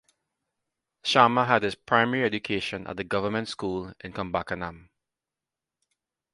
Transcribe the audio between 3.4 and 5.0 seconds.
School in Kumbakonam.